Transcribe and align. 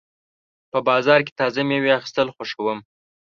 په 0.71 0.79
بازار 0.87 1.19
کې 1.25 1.37
تازه 1.39 1.61
مېوې 1.69 1.91
اخیستل 1.99 2.27
خوښوم. 2.35 2.79